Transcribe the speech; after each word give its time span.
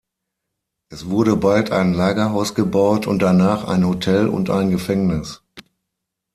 Es 0.89 1.11
wurde 1.11 1.35
bald 1.35 1.69
ein 1.69 1.93
Lagerhaus 1.93 2.55
gebaut 2.55 3.05
und 3.05 3.21
danach 3.21 3.65
ein 3.65 3.85
Hotel 3.85 4.29
und 4.29 4.49
ein 4.49 4.71
Gefängnis. 4.71 5.41